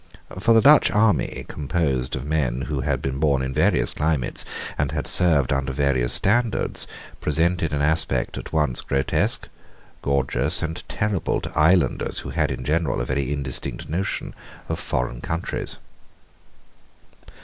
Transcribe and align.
For 0.39 0.55
the 0.55 0.63
Dutch 0.63 0.89
army, 0.89 1.45
composed 1.47 2.15
of 2.15 2.25
men 2.25 2.61
who 2.61 2.79
had 2.79 3.03
been 3.03 3.19
born 3.19 3.43
in 3.43 3.53
various 3.53 3.93
climates, 3.93 4.43
and 4.75 4.91
had 4.91 5.05
served 5.05 5.53
under 5.53 5.71
various 5.71 6.11
standards, 6.11 6.87
presented 7.19 7.71
an 7.71 7.83
aspect 7.83 8.35
at 8.35 8.51
once 8.51 8.81
grotesque, 8.81 9.47
gorgeous, 10.01 10.63
and 10.63 10.83
terrible 10.89 11.39
to 11.41 11.55
islanders 11.55 12.21
who 12.21 12.29
had, 12.31 12.49
in 12.49 12.63
general, 12.63 12.99
a 12.99 13.05
very 13.05 13.31
indistinct 13.31 13.89
notion 13.89 14.33
of 14.69 14.79
foreign 14.79 15.21
countries. 15.21 15.77